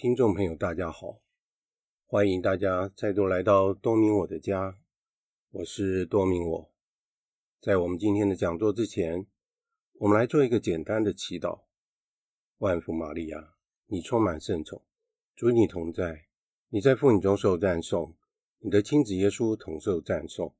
[0.00, 1.20] 听众朋友，大家好，
[2.06, 4.78] 欢迎大家再度来到多明我的家，
[5.50, 6.72] 我是多明我。
[7.60, 9.26] 在我们今天的讲座之前，
[9.98, 11.64] 我们来做一个简单的祈祷。
[12.56, 13.52] 万福玛利亚，
[13.88, 14.82] 你充满圣宠，
[15.36, 16.28] 主你同在，
[16.70, 18.16] 你在妇女中受赞颂，
[18.60, 20.54] 你的亲子耶稣同受赞颂。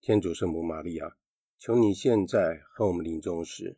[0.00, 1.16] 天主圣母玛利亚，
[1.58, 3.76] 求你现在和我们临终时，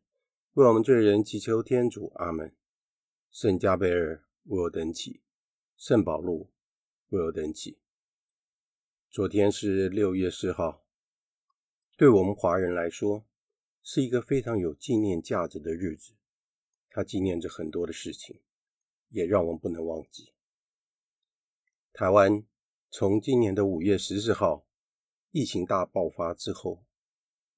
[0.52, 2.12] 为我们罪人祈求天主。
[2.16, 2.54] 阿门。
[3.30, 4.26] 圣加贝尔。
[4.44, 5.20] 为我等祈，
[5.76, 6.50] 圣保禄
[7.10, 7.78] 为我等祈。
[9.10, 10.82] 昨天是六月四号，
[11.96, 13.26] 对我们华人来说，
[13.82, 16.14] 是一个非常有纪念价值的日子。
[16.88, 18.40] 它纪念着很多的事情，
[19.10, 20.32] 也让我们不能忘记。
[21.92, 22.44] 台湾
[22.90, 24.66] 从今年的五月十四号
[25.30, 26.82] 疫情大爆发之后，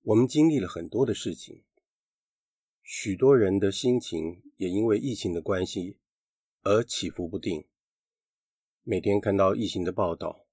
[0.03, 1.63] 我们经历了很多的事情，
[2.83, 5.97] 许多人的心情也因为疫情的关系。
[6.63, 7.67] 而起伏不定。
[8.83, 10.47] 每天看到疫情的报道，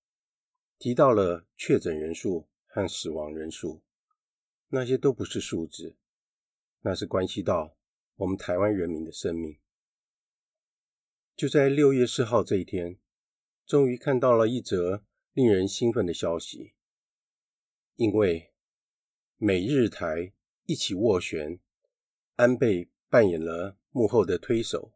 [0.77, 3.81] 提到了确诊人数和死亡人数，
[4.69, 5.97] 那些都不是数字，
[6.81, 7.75] 那是关系到
[8.15, 9.59] 我们台湾人民的生命。
[11.35, 12.99] 就在六月四号这一天，
[13.65, 15.03] 终于看到了一则
[15.33, 16.73] 令人兴奋的消息，
[17.95, 18.51] 因为
[19.37, 20.33] 美日台
[20.65, 21.59] 一起斡旋，
[22.35, 24.93] 安倍扮演了幕后的推手。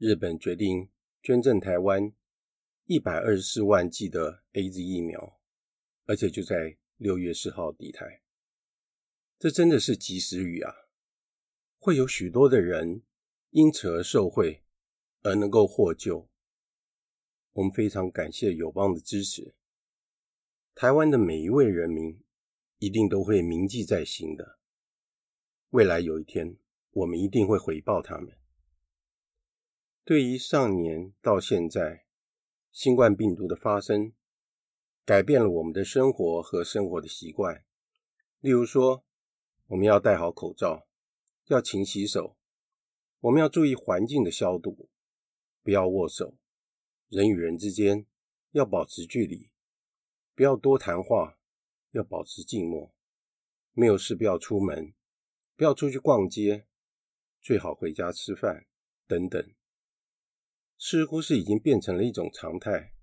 [0.00, 0.88] 日本决定
[1.22, 2.10] 捐赠台湾
[2.86, 5.38] 一百二十四万剂的 AZ 疫苗，
[6.06, 8.22] 而且就在六月四号抵台。
[9.38, 10.74] 这真的是及时雨啊！
[11.78, 13.02] 会有许多的人
[13.50, 14.62] 因此而受惠，
[15.20, 16.30] 而能够获救。
[17.52, 19.54] 我们非常感谢友邦的支持。
[20.74, 22.18] 台湾的每一位人民
[22.78, 24.58] 一定都会铭记在心的。
[25.68, 26.56] 未来有一天，
[26.92, 28.39] 我们一定会回报他们。
[30.02, 32.04] 对于上年到现在，
[32.72, 34.12] 新冠病毒的发生，
[35.04, 37.64] 改变了我们的生活和生活的习惯。
[38.40, 39.04] 例如说，
[39.66, 40.88] 我们要戴好口罩，
[41.46, 42.36] 要勤洗手，
[43.20, 44.88] 我们要注意环境的消毒，
[45.62, 46.38] 不要握手，
[47.08, 48.06] 人与人之间
[48.52, 49.50] 要保持距离，
[50.34, 51.38] 不要多谈话，
[51.92, 52.92] 要保持静默，
[53.74, 54.94] 没有事不要出门，
[55.54, 56.66] 不要出去逛街，
[57.40, 58.66] 最好回家吃饭，
[59.06, 59.54] 等等。
[60.82, 62.94] 似乎是已经变成了一种常态，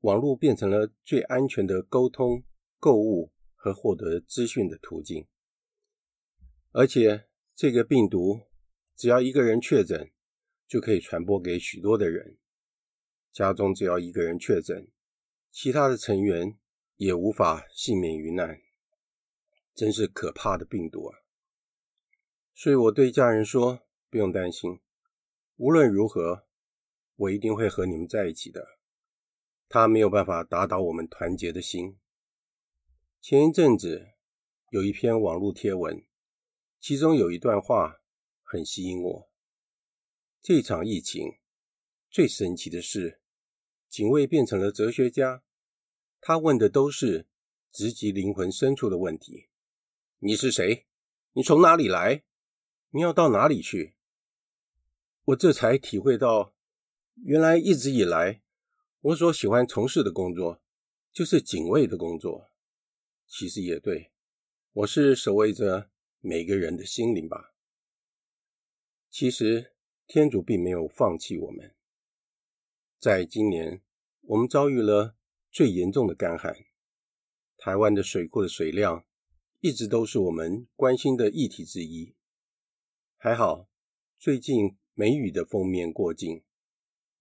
[0.00, 2.42] 网络变成了最安全的沟通、
[2.80, 5.24] 购物和获得资讯的途径。
[6.72, 8.40] 而且，这个病毒
[8.96, 10.10] 只要一个人确诊，
[10.66, 12.36] 就可以传播给许多的人。
[13.30, 14.90] 家中只要一个人确诊，
[15.52, 16.58] 其他的成员
[16.96, 18.60] 也无法幸免于难。
[19.72, 21.18] 真是可怕的病毒啊！
[22.56, 24.80] 所以我对家人说：不用担心，
[25.58, 26.47] 无论如何。
[27.18, 28.78] 我一定会和你们在一起的。
[29.68, 31.98] 他没有办法打倒我们团结的心。
[33.20, 34.12] 前一阵子
[34.70, 36.06] 有一篇网络贴文，
[36.78, 38.00] 其中有一段话
[38.42, 39.30] 很吸引我。
[40.40, 41.38] 这场疫情
[42.08, 43.20] 最神奇的是，
[43.88, 45.42] 警卫变成了哲学家。
[46.20, 47.26] 他问的都是
[47.72, 49.48] 直击灵魂深处的问题：
[50.20, 50.86] 你是谁？
[51.32, 52.22] 你从哪里来？
[52.90, 53.96] 你要到哪里去？
[55.24, 56.54] 我这才体会到。
[57.24, 58.42] 原来一直以来，
[59.00, 60.62] 我所喜欢从事的工作
[61.12, 62.50] 就是警卫的工作。
[63.26, 64.12] 其实也对，
[64.72, 67.52] 我是守卫着每个人的心灵吧。
[69.10, 69.74] 其实
[70.06, 71.74] 天主并没有放弃我们。
[72.98, 73.82] 在今年，
[74.22, 75.16] 我们遭遇了
[75.50, 76.56] 最严重的干旱，
[77.58, 79.04] 台湾的水库的水量
[79.60, 82.14] 一直都是我们关心的议题之一。
[83.16, 83.68] 还好，
[84.16, 86.44] 最近梅雨的锋面过境。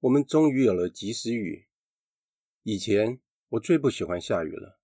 [0.02, 1.68] 我们终于有了及时雨。
[2.62, 4.80] 以前我最不喜欢下雨了，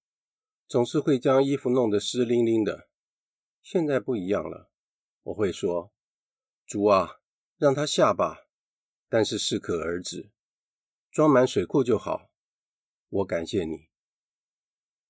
[0.68, 2.90] 总是会将衣服弄得湿淋淋的。
[3.62, 4.72] 现在不一样了，
[5.22, 5.94] 我会说
[6.66, 7.22] ：“主啊，
[7.58, 8.48] 让它下吧，
[9.08, 10.32] 但是适可而止，
[11.12, 12.32] 装满水库就好。”
[13.10, 13.90] 我感谢你。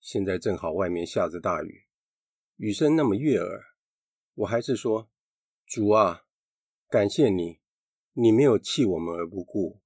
[0.01, 1.85] 现在正好外面下着大雨，
[2.57, 3.63] 雨声那么悦耳，
[4.33, 5.09] 我还是说
[5.65, 6.25] ：“主啊，
[6.89, 7.61] 感谢你，
[8.11, 9.79] 你没有弃我们而不顾。”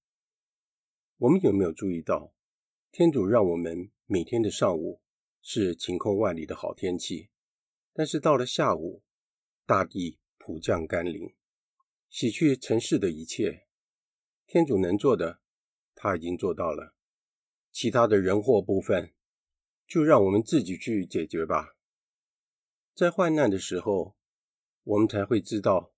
[1.19, 2.31] 我们有没有注意到，
[2.91, 5.01] 天主让我们每天的上午
[5.41, 7.29] 是晴空万里的好天气，
[7.91, 9.01] 但是到了下午，
[9.65, 11.33] 大地普降甘霖，
[12.07, 13.65] 洗去尘世的一切。
[14.45, 15.41] 天主能做的，
[15.95, 16.93] 他已经做到了，
[17.71, 19.11] 其他的人祸部分，
[19.87, 21.75] 就让我们自己去解决吧。
[22.93, 24.15] 在患难的时候，
[24.83, 25.91] 我们才会知道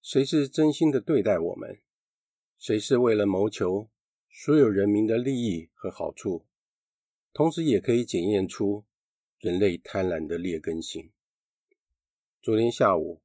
[0.00, 1.82] 谁是真心的对待我们，
[2.56, 3.90] 谁是为了谋求
[4.32, 6.46] 所有人民的利益和好处，
[7.32, 8.84] 同时也可以检验出
[9.38, 11.10] 人类贪婪的劣根性。
[12.40, 13.20] 昨天下午，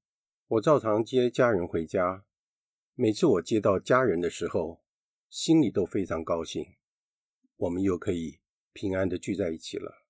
[0.47, 2.25] 我照常接家人回家。
[2.95, 4.81] 每次我接到家人的时候，
[5.29, 6.75] 心里都非常高兴，
[7.57, 8.39] 我们又可以
[8.73, 10.05] 平安的聚在一起了。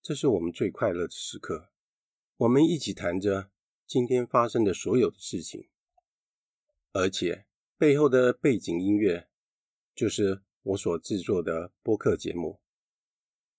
[0.00, 1.70] 这是我们最快乐的时刻。
[2.36, 3.50] 我们一起谈着
[3.86, 5.68] 今天发生的所有的事情，
[6.92, 7.46] 而且
[7.76, 9.28] 背后的背景音乐
[9.94, 12.60] 就是我所制作的播客节目。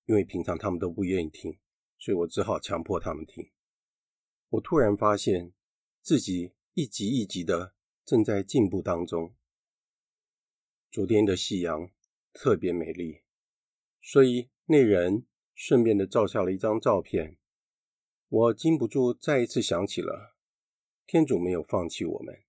[0.05, 1.57] 因为平常他们都不愿意听，
[1.97, 3.49] 所以我只好强迫他们听。
[4.49, 5.51] 我突然发现
[6.01, 7.73] 自己一集一集的
[8.05, 9.33] 正在进步当中。
[10.91, 11.89] 昨天的夕阳
[12.31, 13.23] 特别美丽，
[13.99, 17.37] 所以那人顺便的照下了一张照片。
[18.29, 20.35] 我禁不住再一次想起了
[21.07, 22.43] 天主没有放弃我们，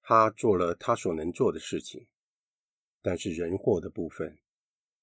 [0.00, 2.06] 他做了他所能做的事情，
[3.08, 4.38] 但是人祸的部分，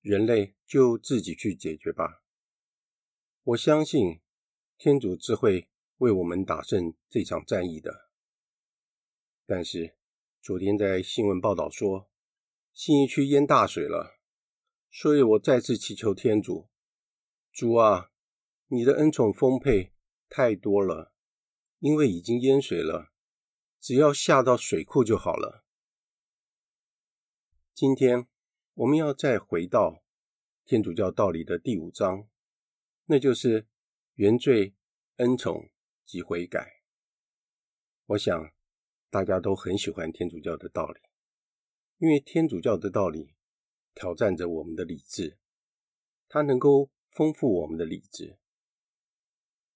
[0.02, 2.22] 人类就自己去解决吧。
[3.42, 4.22] 我相信
[4.78, 8.12] 天主自会为我们打胜这场战役的。
[9.48, 9.96] 但是
[10.40, 12.08] 昨天在新闻报道说
[12.74, 14.20] 新义区淹大水了，
[14.92, 16.70] 所以我再次祈求天主：
[17.52, 18.12] 主啊，
[18.68, 19.94] 你的恩宠丰沛
[20.30, 21.12] 太多了，
[21.80, 23.12] 因为已经淹水了，
[23.80, 25.65] 只要下到水库就好了。
[27.76, 28.26] 今天。
[28.76, 30.02] 我们要再回到
[30.64, 32.30] 天主教道理的第五章，
[33.06, 33.68] 那就是
[34.14, 34.76] 原罪、
[35.18, 35.70] 恩宠
[36.06, 36.84] 及悔改。
[38.06, 38.54] 我想
[39.10, 41.02] 大家都很喜欢天主教的道理，
[41.98, 43.34] 因为天主教的道理
[43.94, 45.38] 挑战着我们的理智，
[46.30, 48.38] 它能够丰富我们的理智。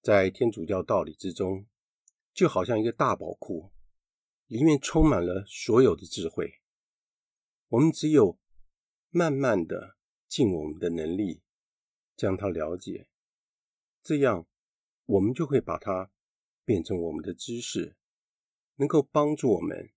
[0.00, 1.66] 在天主教道理之中，
[2.32, 3.70] 就好像一个大宝库，
[4.46, 6.60] 里面充满了所有的智慧。
[7.70, 8.36] 我们只有
[9.10, 9.96] 慢慢的
[10.26, 11.40] 尽我们的能力
[12.16, 13.06] 将它了解，
[14.02, 14.48] 这样
[15.06, 16.10] 我们就会把它
[16.64, 17.94] 变成我们的知识，
[18.74, 19.92] 能够帮助我们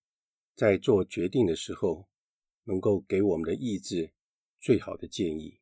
[0.54, 2.08] 在做决定的时候，
[2.66, 4.14] 能够给我们的意志
[4.60, 5.60] 最好的建议。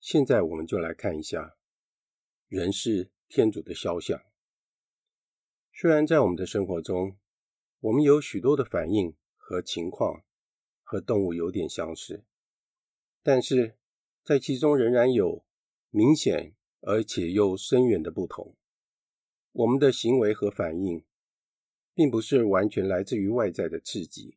[0.00, 1.58] 现在我们就来看一下，
[2.48, 4.24] 人是天主的肖像。
[5.70, 7.18] 虽然在我们的生活中，
[7.80, 9.14] 我们有许多的反应
[9.44, 10.24] 和情况。
[10.86, 12.24] 和动物有点相似，
[13.22, 13.78] 但是
[14.22, 15.42] 在其中仍然有
[15.88, 18.54] 明显而且又深远的不同。
[19.52, 21.02] 我们的行为和反应，
[21.94, 24.36] 并不是完全来自于外在的刺激，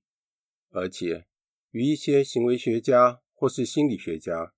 [0.69, 1.27] 而且
[1.71, 4.53] 与一些行为学家或是心理学家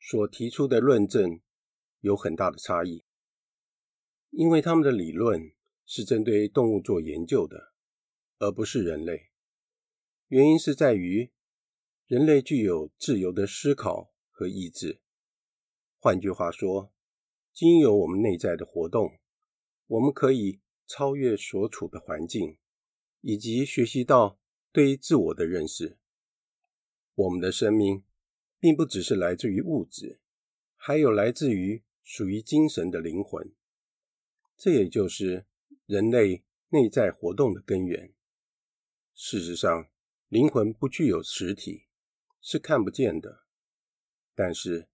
[0.00, 1.40] 所提出的论证
[2.00, 3.04] 有很大的差异。
[4.30, 5.52] 因为他们的理论
[5.84, 7.74] 是针对动物做研究的，
[8.38, 9.31] 而不是人类。
[10.32, 11.30] 原因是在于，
[12.06, 15.02] 人类具有自由的思考和意志。
[15.98, 16.90] 换句话说，
[17.52, 19.18] 经由我们内在的活动，
[19.88, 22.56] 我们可以超越所处的环境，
[23.20, 24.38] 以及学习到
[24.72, 25.98] 对于自我的认识。
[27.14, 28.02] 我们的生命
[28.58, 30.18] 并不只是来自于物质，
[30.76, 33.52] 还有来自于属于精神的灵魂。
[34.56, 35.44] 这也就是
[35.84, 38.14] 人类内在活动的根源。
[39.12, 39.90] 事实上，
[40.32, 41.88] 灵魂不具有实体，
[42.40, 43.44] 是看不见的。
[44.34, 44.88] 但是，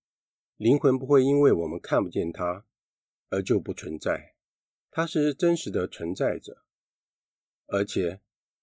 [0.57, 2.67] 灵魂不会因为我们看不见它
[3.29, 4.35] 而就不存在，
[4.91, 6.65] 它是真实的存在着，
[7.67, 8.21] 而且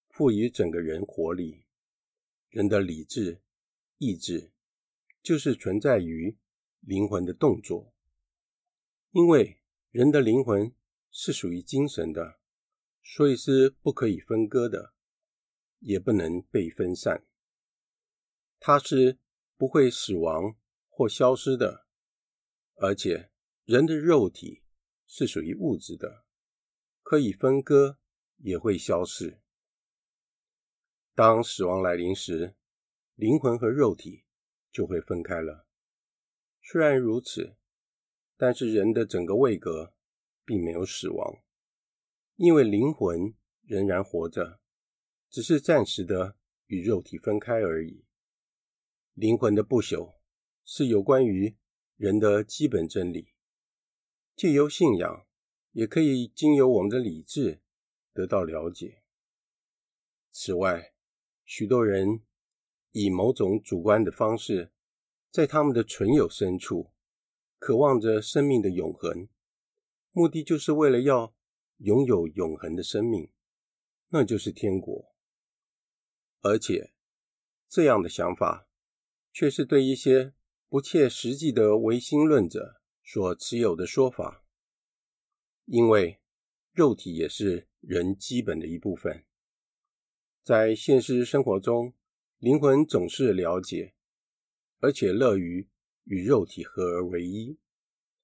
[0.09, 1.63] 赋予整个人活力。
[2.49, 3.41] 人的理智、
[3.97, 4.51] 意志，
[5.23, 6.35] 就是存在于
[6.81, 7.93] 灵魂的动作。
[9.11, 10.75] 因为人的灵魂
[11.09, 12.37] 是属于精神的，
[13.01, 14.93] 所以是不可以分割的。
[15.85, 17.23] 也不能被分散，
[18.59, 19.19] 它是
[19.55, 20.55] 不会死亡
[20.89, 21.85] 或消失的，
[22.77, 23.29] 而且
[23.65, 24.63] 人的肉体
[25.05, 26.25] 是属于物质的，
[27.03, 27.99] 可以分割，
[28.37, 29.39] 也会消逝。
[31.13, 32.55] 当死亡来临时，
[33.13, 34.25] 灵魂和肉体
[34.71, 35.67] 就会分开了。
[36.63, 37.57] 虽然如此，
[38.37, 39.93] 但是人的整个位格
[40.43, 41.43] 并没有死亡，
[42.37, 44.59] 因为灵魂仍然活着。
[45.35, 46.37] 只是暂时的
[46.67, 48.05] 与肉体分开而已。
[49.15, 50.15] 灵魂的不朽
[50.63, 51.57] 是有关于
[51.97, 53.33] 人的基本真理，
[54.33, 55.27] 借由信仰，
[55.73, 57.59] 也可以经由我们的理智
[58.13, 59.01] 得到了解。
[60.31, 60.93] 此外，
[61.43, 62.21] 许多人
[62.91, 64.71] 以某种主观的方式，
[65.29, 66.93] 在他们的存有深处，
[67.59, 69.27] 渴望着生命的永恒，
[70.13, 71.35] 目的就是为了要
[71.79, 73.29] 拥有永恒的生命，
[74.07, 75.13] 那就是天国。
[76.45, 76.93] 而且
[77.67, 78.67] 这样的想法
[79.33, 80.35] 却是对一些
[80.69, 84.45] 不切实际的唯心论者所持有的说法，
[85.65, 86.21] 因为
[86.71, 89.25] 肉体也是人基本的一部分。
[90.43, 91.95] 在现实生活中，
[92.37, 93.95] 灵魂总是了解，
[94.77, 95.67] 而且乐于
[96.03, 97.57] 与肉体合而为一。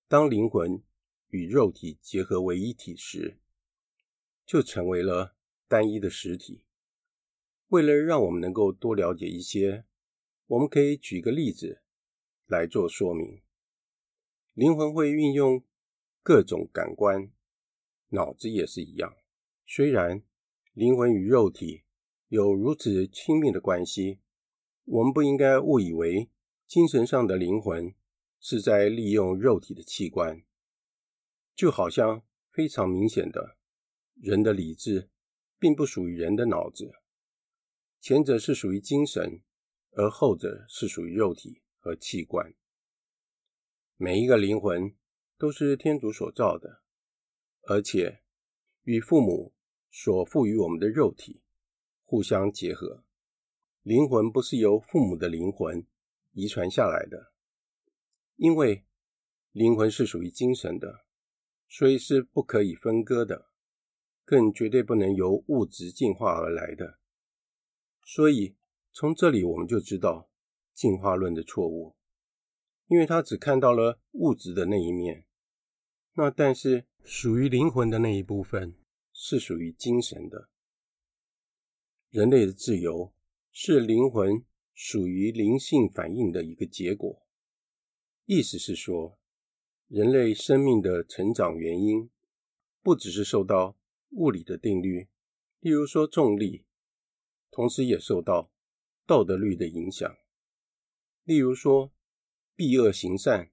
[0.08, 0.84] 当灵魂
[1.30, 3.40] 与肉体结合为一体时，
[4.46, 5.36] 就成为了
[5.68, 6.66] 单一的实体。
[7.72, 9.86] 为了让我们能够多了解一些，
[10.46, 11.82] 我们可以举个例子
[12.46, 13.42] 来做说明。
[14.54, 15.64] 灵魂会运用
[16.22, 17.32] 各种感官，
[18.10, 19.16] 脑子也是一样。
[19.66, 20.22] 虽然
[20.74, 21.84] 灵魂与肉体
[22.28, 24.20] 有如此亲密的关系，
[24.84, 26.30] 我们不应该误以为
[26.68, 27.96] 精神上的灵魂
[28.42, 30.44] 是在利用肉体的器官，
[31.56, 33.56] 就好像非常明显的，
[34.16, 35.10] 人的理智
[35.58, 36.92] 并不属于人的脑子，
[38.02, 39.44] 前者是属于精神，
[39.92, 42.52] 而后者是属于肉体和器官。
[43.96, 44.96] 每一个灵魂
[45.38, 46.82] 都是天主所造的，
[47.68, 48.24] 而且
[48.82, 49.54] 与父母
[49.92, 51.44] 所赋予我们的肉体
[52.02, 53.04] 互相结合。
[53.84, 55.86] 灵魂不是由父母的灵魂
[56.32, 57.32] 遗传下来的，
[58.36, 58.84] 因为
[59.52, 61.06] 灵魂是属于精神的，
[61.70, 63.52] 所以是不可以分割的，
[64.26, 66.98] 更绝对不能由物质进化而来的。
[68.04, 68.56] 所以
[68.92, 70.30] 从这里我们就知道
[70.74, 71.96] 进化论的错误。
[72.88, 75.26] 因为他只看到了物质的那一面，
[76.16, 78.76] 那但是属于灵魂的那一部分
[79.14, 80.50] 是属于精神的。
[82.10, 83.14] 人类的自由
[83.54, 84.44] 是灵魂
[84.74, 87.26] 属于灵性反应的一个结果，
[88.26, 89.18] 意思是说，
[89.88, 92.10] 人类生命的成长原因
[92.82, 93.78] 不只是受到
[94.10, 95.08] 物理的定律，
[95.62, 96.66] 例如说重力，
[97.52, 98.50] 同时也受到
[99.06, 100.18] 道德律的影响，
[101.26, 101.94] 例如说。
[102.54, 103.50] 避恶行善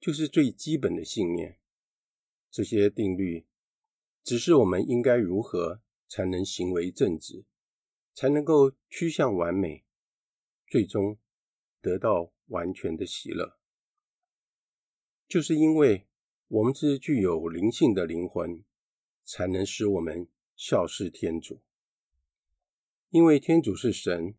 [0.00, 1.58] 就是最基本的信念。
[2.50, 3.46] 这些定律
[4.22, 7.44] 只是我们应该如何才能行为正直，
[8.14, 9.84] 才能够趋向完美，
[10.66, 11.18] 最终
[11.82, 13.58] 得到完全的喜乐。
[15.28, 16.06] 就是因为
[16.48, 18.64] 我们是具有灵性的灵魂，
[19.22, 21.60] 才能使我们效事天主。
[23.10, 24.34] 因为天主是神，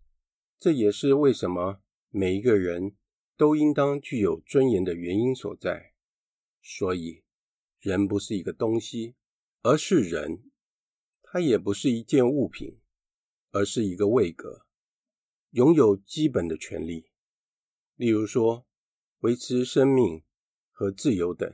[0.60, 2.96] 这也是为什么每一个人。
[3.40, 5.94] 都应当具有尊严的原因所在。
[6.60, 7.24] 所以，
[7.80, 9.14] 人不是一个东西，
[9.62, 10.42] 而是人；
[11.22, 12.80] 它也不是一件物品，
[13.52, 14.66] 而是一个位格，
[15.52, 17.12] 拥有基本的权利，
[17.96, 18.66] 例如说，
[19.20, 20.24] 维持生命
[20.72, 21.48] 和自由等。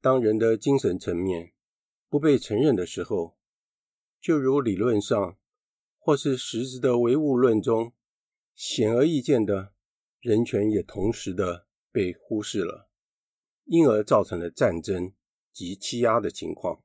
[0.00, 1.52] 当人的精神层面
[2.08, 3.36] 不被承认的时候，
[4.18, 5.36] 就如理论上
[6.00, 7.92] 或是实质的唯物论中
[8.56, 9.72] 显而易见的。
[10.22, 12.90] 人权也同时的被忽视了，
[13.64, 15.14] 因而造成了战争
[15.50, 16.84] 及欺压的情况。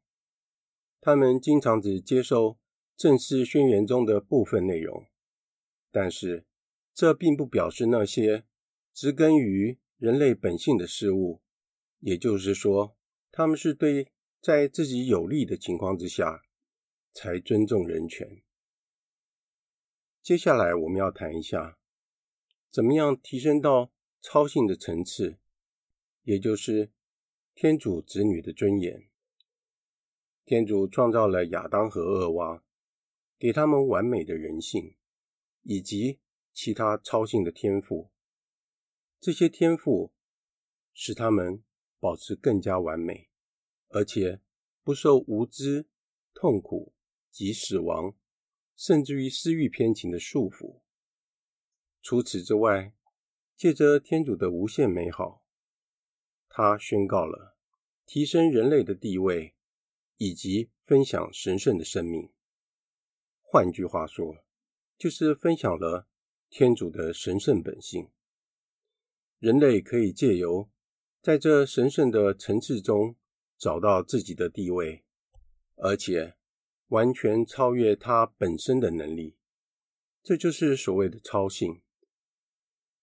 [1.01, 2.57] 他们经常只接受
[2.95, 5.07] 正式宣言中的部分内容，
[5.91, 6.45] 但是
[6.93, 8.45] 这并不表示那些
[8.93, 11.41] 植根于人类本性的事物，
[11.99, 12.95] 也就是说，
[13.33, 16.45] 他们是对在自己有利的情况之下
[17.11, 18.44] 才尊重人权。
[20.25, 21.77] 接下来我们要谈一下。
[22.71, 25.37] 怎么样提升到超性的层次，
[26.23, 26.91] 也就是
[27.53, 29.07] 天主子女的尊严？
[30.43, 32.63] 天主创造了亚当和厄娃，
[33.37, 34.95] 给他们完美的人性，
[35.61, 36.19] 以及
[36.51, 38.09] 其他超性的天赋。
[39.19, 40.11] 这些天赋
[40.91, 41.63] 使他们
[41.99, 43.29] 保持更加完美，
[43.89, 44.41] 而且
[44.81, 45.85] 不受无知、
[46.33, 46.95] 痛苦
[47.29, 48.15] 及死亡，
[48.75, 50.81] 甚至于私欲偏情的束缚。
[52.01, 52.93] 除此之外，
[53.55, 55.43] 借着天主的无限美好，
[56.49, 57.57] 他宣告了
[58.05, 59.55] 提升人类的地位，
[60.17, 62.31] 以及分享神圣的生命。
[63.41, 64.45] 换句话说，
[64.97, 66.07] 就是分享了
[66.49, 68.11] 天主的神圣本性。
[69.39, 70.69] 人类可以借由
[71.21, 73.15] 在这神圣的层次中
[73.57, 75.03] 找到自己的地位，
[75.75, 76.35] 而且
[76.87, 79.35] 完全超越他本身的能力。
[80.23, 81.81] 这就是所谓的超性。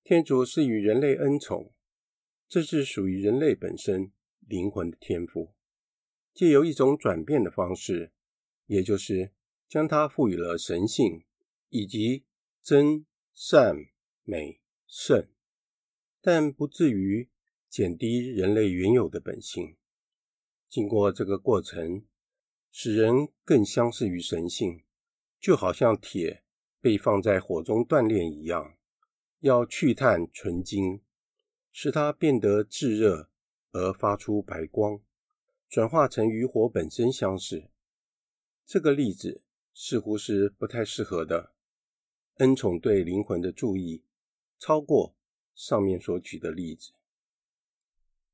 [0.02, 1.72] 天主是与人类恩宠，
[2.48, 5.54] 这是属于人类本身灵魂的天赋，
[6.34, 8.12] 借由一种转变的方式，
[8.66, 9.30] 也就是
[9.68, 11.24] 将它赋予了神性
[11.68, 12.24] 以及
[12.60, 13.76] 真善
[14.24, 15.28] 美圣，
[16.20, 17.28] 但不至于
[17.68, 19.76] 减低人类原有的本性。
[20.68, 22.04] 经过这个过程，
[22.74, 24.82] 使人更相似于神性，
[25.38, 26.42] 就好像铁
[26.80, 28.76] 被放在火中锻炼一样，
[29.40, 31.02] 要去碳纯金，
[31.70, 33.28] 使它变得炙热
[33.72, 35.00] 而发出白光，
[35.68, 37.68] 转化成与火本身相似。
[38.64, 41.52] 这个例子似乎是不太适合的。
[42.36, 44.02] 恩宠对灵魂的注意
[44.58, 45.14] 超过
[45.54, 46.92] 上面所举的例子。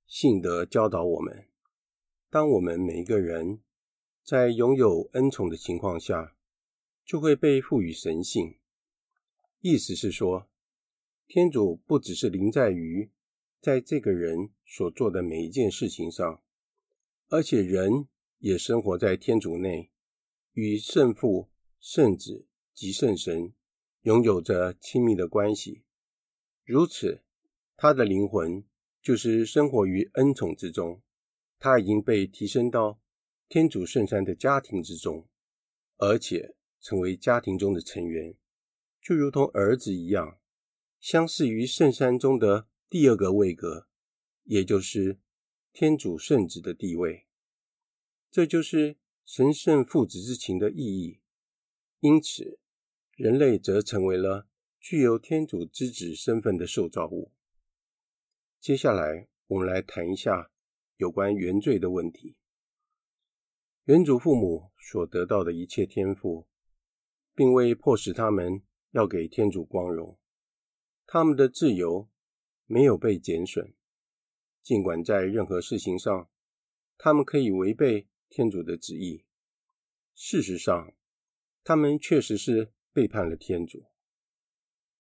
[0.06, 1.48] 信德教导我们，
[2.30, 3.60] 当我们每一个人
[4.28, 6.36] 在拥有恩宠的情况下，
[7.02, 8.58] 就会被赋予神性。
[9.62, 10.50] 意思是说，
[11.26, 13.10] 天主不只是临在于
[13.62, 16.42] 在这个人所做的每一件事情上，
[17.30, 18.06] 而且人
[18.40, 19.88] 也生活在天主内，
[20.52, 21.48] 与圣父、
[21.80, 23.54] 圣子及圣神
[24.02, 25.84] 拥有着亲密的关系。
[26.66, 27.22] 如此，
[27.78, 28.62] 他的灵魂。
[29.00, 31.00] 就是生活于恩宠之中，
[31.58, 33.00] 他已经被提升到
[33.48, 35.26] 天主圣山的家庭之中，
[35.96, 38.36] 而且成为家庭中的成员，
[39.00, 40.38] 就如同儿子一样，
[41.00, 43.88] 相似于圣山中的第二个位格，
[44.44, 45.18] 也就是
[45.72, 47.26] 天主圣子的地位。
[48.30, 51.20] 这就是神圣父子之情的意义。
[52.00, 52.60] 因此，
[53.16, 54.46] 人类则成为了
[54.78, 57.32] 具有天主之子身份的受造物。
[58.60, 60.50] 接下来，我们来谈一下
[60.98, 62.36] 有关原罪的问题。
[63.88, 66.46] 原祖父母所得到的一切天赋，
[67.34, 70.18] 并未迫使他们要给天主光荣。
[71.06, 72.06] 他们的自由
[72.66, 73.72] 没有被减损，
[74.62, 76.28] 尽管在任何事情上，
[76.98, 79.24] 他们可以违背天主的旨意。
[80.14, 80.92] 事实上，
[81.64, 83.86] 他们确实是背叛了天主。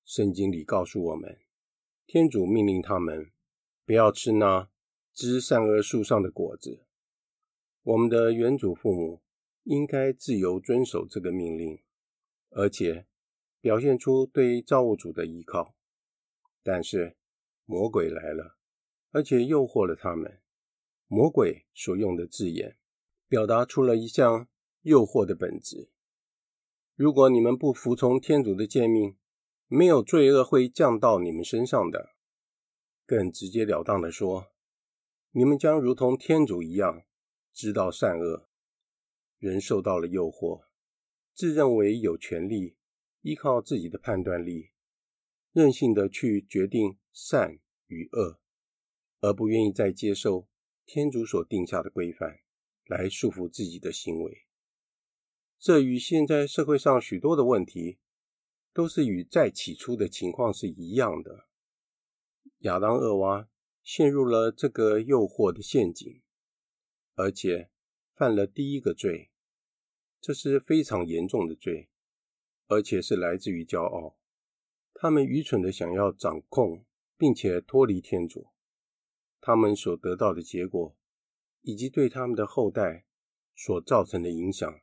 [0.02, 1.38] 圣经里告诉我们，
[2.06, 3.30] 天主命令他们。
[3.84, 4.70] 不要吃那
[5.12, 6.86] 知善恶树上的果子。
[7.88, 9.22] 我们的原祖父母
[9.62, 11.80] 应该自由遵守这个命令，
[12.50, 13.06] 而且
[13.62, 15.74] 表现出对造物主的依靠。
[16.62, 17.16] 但是
[17.64, 18.58] 魔鬼来了，
[19.10, 20.42] 而且诱惑了他们。
[21.06, 22.76] 魔鬼所用的字眼，
[23.26, 24.48] 表达出了一项
[24.82, 25.88] 诱惑的本质。
[26.94, 29.16] 如果你们不服从天主的诫命，
[29.66, 32.10] 没有罪恶会降到你们身上的。
[33.06, 34.52] 更直截了当地说，
[35.30, 37.04] 你们将如同天主一样
[37.58, 38.48] 知道善恶。
[39.38, 40.66] 人受到了诱惑，
[41.34, 42.76] 自认为有权利
[43.22, 44.70] 依靠自己的判断力，
[45.50, 48.38] 任性的去决定善与恶，
[49.18, 50.46] 而不愿意再接受
[50.86, 52.38] 天主所定下的规范
[52.86, 54.46] 来束缚自己的行为。
[55.58, 57.98] 这与现在社会上许多的问题，
[58.72, 61.48] 都是与在起初的情况是一样的。
[62.58, 63.48] 亚当、厄娃
[63.82, 66.22] 陷入了这个诱惑的陷阱，
[67.18, 67.68] 而且
[68.14, 69.30] 犯了第一个罪，
[70.20, 71.88] 这是非常严重的罪，
[72.68, 74.16] 而且是来自于骄傲。
[74.94, 76.84] 他们愚蠢的想要掌控，
[77.16, 78.52] 并且脱离天主，
[79.40, 80.96] 他们所得到的结果，
[81.62, 83.04] 以及对他们的后代
[83.56, 84.80] 所造成的影响，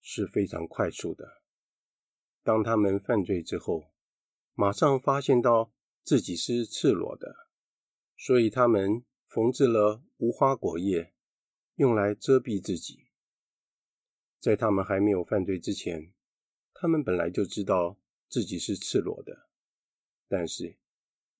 [0.00, 1.42] 是非常快速的。
[2.42, 3.92] 当他们犯罪之后，
[4.54, 5.72] 马上发现到。
[6.04, 7.46] 自己是赤裸的，
[8.16, 11.11] 所以他们缝制了无花果叶，
[11.82, 13.08] 用来遮蔽自己。
[14.38, 16.12] 在他们还没有犯罪之前，
[16.72, 19.48] 他们本来就知道自己是赤裸的，
[20.28, 20.76] 但是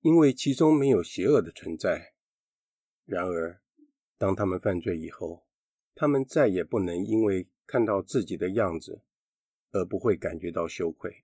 [0.01, 2.13] 因为其中没有邪恶的存在。
[3.05, 3.61] 然而，
[4.17, 5.47] 当他们犯罪以后，
[5.95, 9.03] 他们再也不能因为看到自己的样子
[9.71, 11.23] 而不会感觉到羞愧。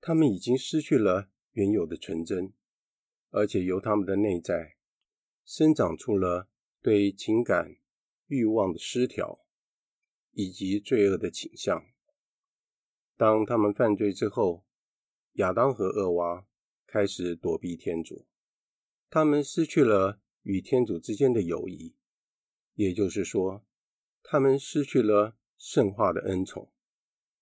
[0.00, 1.28] 他们已经失去了。
[1.54, 2.54] 原有的纯真，
[3.28, 4.76] 而且由他们的内在
[5.44, 6.48] 生长出了
[6.80, 7.76] 对情感
[8.32, 9.44] 欲望的失调，
[10.30, 11.84] 以及罪恶的倾向。
[13.14, 14.64] 当他们犯罪之后，
[15.32, 16.46] 亚当和厄娃
[16.86, 18.26] 开始躲避天主，
[19.10, 21.94] 他们失去了与天主之间的友谊，
[22.72, 23.66] 也就是说，
[24.22, 26.72] 他们失去了圣化的恩宠，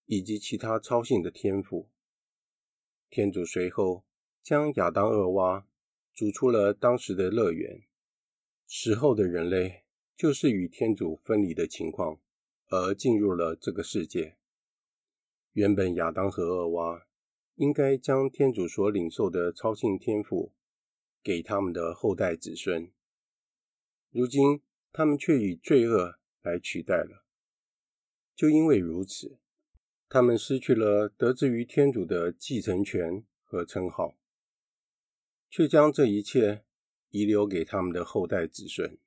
[0.07, 1.88] 以及其他超性的天赋。
[3.09, 4.05] 天主随后
[4.42, 5.68] 将亚当、厄娃
[6.12, 7.83] 逐出了当时的乐园。
[8.66, 9.85] 死后的人类
[10.20, 12.20] 就是与天主分离的情况，
[12.68, 14.37] 而进入了这个世界。
[15.54, 17.06] 原本亚当和厄娃
[17.54, 20.52] 应该将天主所领受的超性天赋
[21.22, 22.92] 给他们的后代子孙，
[24.11, 24.61] 如今
[24.92, 27.24] 他们却以罪恶来取代了。
[28.37, 29.38] 就因为如此。
[30.06, 34.18] 他们失去了得之于天主的继承权和称号，
[35.48, 36.62] 却将这一切
[37.09, 38.98] 遗留给他们的后代子孙。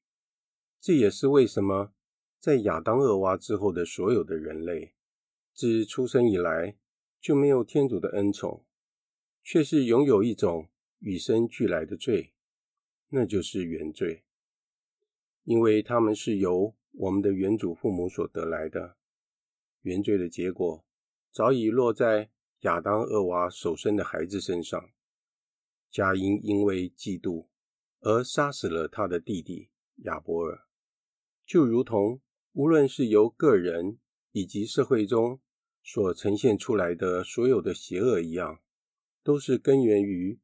[0.83, 1.93] 这也是为什么
[2.37, 4.93] 在亚当、厄娃之后的所有的人类，
[5.53, 6.75] 自出生以来
[7.21, 8.65] 就没有天主的恩宠，
[9.41, 10.67] 却是拥有一种
[10.99, 12.33] 与生俱来的罪，
[13.07, 14.25] 那就是原罪。
[15.45, 18.97] 因为他们是由我们的原祖父母所得来的，
[19.83, 20.83] 原罪的结果
[21.31, 22.29] 早已落在
[22.63, 24.89] 亚当、厄娃所生的孩子身上。
[25.89, 27.47] 加因因为嫉妒
[28.01, 29.69] 而杀死了他的弟弟
[30.03, 30.65] 亚伯尔，
[31.53, 32.19] 就如同
[32.53, 33.99] 无论是由个人
[34.31, 35.39] 以及社会中。
[35.85, 38.61] 所呈现出来的所有的邪恶一样，
[39.21, 40.39] 都是根源于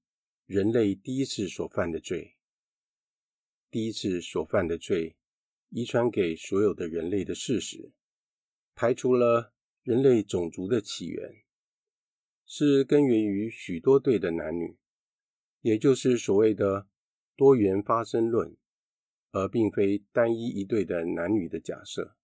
[0.45, 2.35] 人类第一次所犯的罪。
[3.71, 5.15] 第一次所犯的罪，
[5.69, 7.93] 遗传给所有的人类的事实，
[8.75, 11.41] 排除了人类种族的起源，
[12.45, 14.77] 是根源于许多对的男女，
[15.61, 16.89] 也就是所谓的
[17.37, 18.57] 多元发生论，
[19.31, 22.15] 而并非单一一对的男女的假设。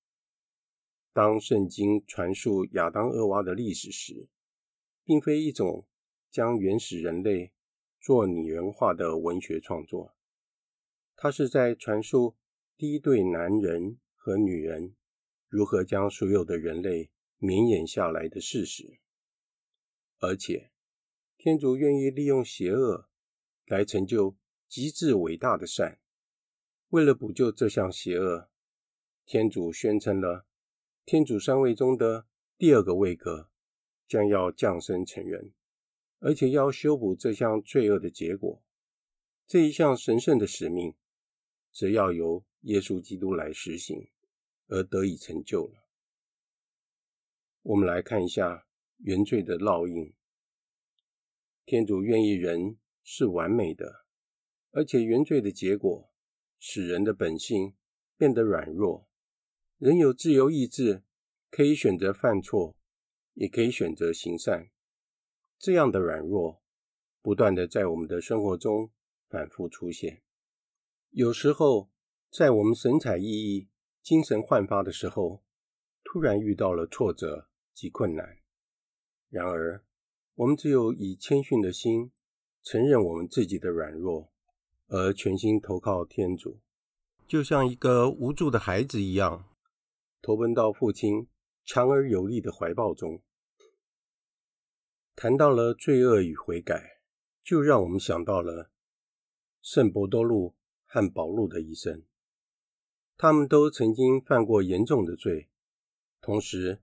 [1.13, 4.27] 当圣经传述亚当、厄娃的历史时，
[5.03, 5.87] 并非一种
[6.29, 7.53] 将原始人类
[8.01, 10.15] 做拟人化的文学创作，
[11.15, 12.35] 它是在传述
[12.75, 14.95] 第一对男人和女人
[15.47, 18.99] 如何将所有的人类绵延下来的事实。
[20.19, 20.71] 而且，
[21.37, 23.07] 天主愿意利用邪恶
[23.67, 24.35] 来成就
[24.67, 25.99] 极致伟大的善。
[26.89, 28.49] 为了补救这项邪恶，
[29.25, 30.45] 天主宣称了。
[31.03, 32.25] 天主三位中的
[32.57, 33.51] 第二个位格
[34.07, 35.53] 将要降生成人，
[36.19, 38.63] 而且要修补这项罪恶的结果。
[39.45, 40.95] 这一项神圣的使命，
[41.71, 44.09] 则要由耶稣基督来实行，
[44.67, 45.87] 而得以成就了。
[47.61, 48.65] 我们来看一下
[48.97, 50.13] 原罪的烙印。
[51.65, 54.05] 天主愿意人是完美的，
[54.71, 56.11] 而且原罪的结果
[56.67, 57.75] 使人的本性
[58.17, 59.07] 变得软弱。
[59.77, 61.03] 人有自由意志，
[61.51, 62.75] 可以选择犯错，
[63.35, 64.71] 也可以选择行善。
[65.59, 66.63] 这样的软弱，
[67.21, 68.91] 不断的在我们的生活中
[69.29, 70.23] 反复出现。
[71.11, 71.91] 有时候，
[72.31, 73.67] 在我们神采奕奕、
[74.01, 75.43] 精神焕发的时候，
[76.03, 78.39] 突然遇到了挫折及困难。
[79.29, 79.85] 然而，
[80.33, 82.11] 我们只有以谦逊的心，
[82.63, 84.31] 承认我们自己的软弱，
[84.87, 86.59] 而全心投靠天主，
[87.27, 89.45] 就像一个无助的孩子一样。
[90.21, 91.27] 投奔到父亲
[91.63, 93.21] 强而有力的怀抱中。
[95.15, 96.99] 谈到了罪恶与悔改，
[97.43, 98.71] 就让我们想到了
[99.61, 102.03] 圣伯多禄和保禄的一生。
[103.17, 105.47] 他们都曾经犯过严重的罪，
[106.21, 106.81] 同时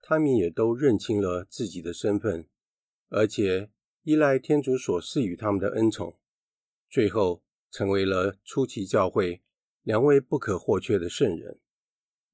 [0.00, 2.48] 他们也都认清了自己的身份，
[3.08, 3.70] 而且
[4.04, 6.16] 依赖天主所赐予他们的恩宠，
[6.88, 9.42] 最后成为了初期教会
[9.82, 11.60] 两位不可或缺的圣人。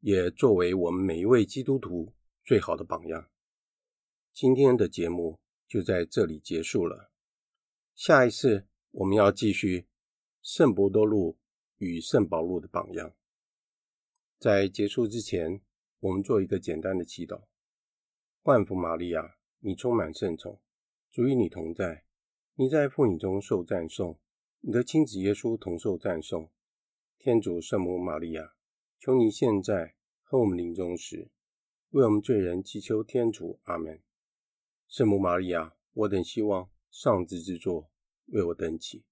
[0.00, 2.12] 也作为我们每一位基督徒
[2.42, 3.30] 最好的榜样。
[4.32, 5.38] 今天的节目
[5.68, 7.12] 就在这里结束了。
[7.94, 9.86] 下一次我们要继续
[10.42, 11.38] 圣伯多禄
[11.76, 13.14] 与圣保禄的榜样。
[14.40, 15.60] 在结束之前，
[16.00, 17.44] 我们做一个简单的祈祷：
[18.42, 20.60] 万福玛利亚，你充满圣宠，
[21.12, 22.04] 主与你同在，
[22.56, 24.18] 你在妇女中受赞颂，
[24.64, 26.48] 你的亲子耶稣同受赞颂。
[27.18, 28.52] 天主圣母玛利亚。
[28.96, 31.32] 求你现在和我们临终时，
[31.90, 33.58] 为我们罪人祈求天主。
[33.64, 34.00] 阿门。
[34.86, 37.90] 圣母玛利亚，我等希望上智之作
[38.26, 39.02] 为我等祈。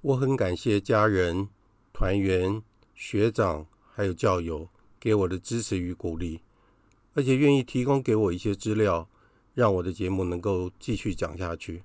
[0.00, 1.48] 我很感谢家人、
[1.92, 2.60] 团员、
[2.92, 6.40] 学长还有教友给我的支持与鼓励，
[7.14, 9.08] 而且愿意提供给我一些资料，
[9.54, 11.84] 让我的节目能够继续讲下去。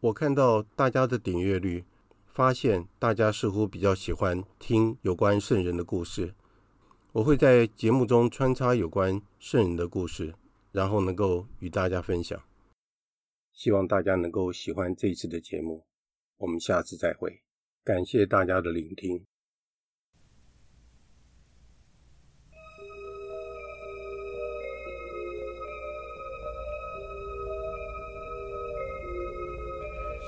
[0.00, 1.84] 我看到大家的点阅率。
[2.28, 6.34] 发现大家似乎比较喜欢听有关圣人的故事，
[7.12, 10.34] 我会在节目中穿插有关圣人的故事，
[10.70, 12.38] 然后能够与大家分享。
[13.54, 15.86] 希望大家能够喜欢这一次的节目，
[16.36, 17.40] 我们下次再会。
[17.82, 19.24] 感谢大家的聆听。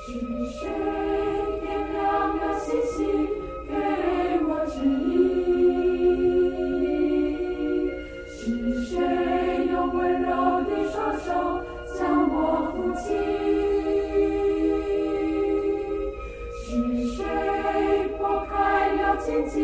[0.08, 0.66] 是谁
[1.60, 2.00] 点亮
[2.38, 2.96] 了星星
[3.68, 3.74] 给
[4.48, 5.12] 我指引
[8.26, 8.40] 是
[8.86, 8.96] 谁
[9.70, 10.28] 用温柔
[10.62, 11.28] 的双手
[11.94, 12.34] 将我
[12.72, 13.04] 扶起
[16.64, 16.66] 是
[17.14, 17.22] 谁
[18.16, 18.56] 拨开
[18.94, 19.60] 了荆棘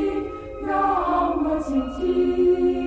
[0.66, 2.83] 让我前进？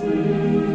[0.00, 0.69] 是